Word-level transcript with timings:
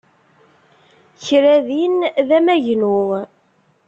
Kra 1.25 1.55
din 1.67 1.97
d 2.27 2.29
amagnu. 2.37 3.01